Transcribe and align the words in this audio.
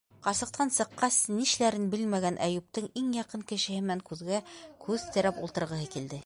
Ҡарсыҡтан 0.25 0.69
сыҡҡас, 0.77 1.17
нишләрен 1.41 1.85
белмәгән 1.91 2.39
Әйүптең 2.47 2.87
иң 3.03 3.13
яҡын 3.19 3.45
кешеһе 3.53 3.85
менән 3.85 4.03
күҙгә-күҙ 4.11 5.07
терәп 5.19 5.45
ултырғыһы 5.47 5.91
килде. 5.99 6.17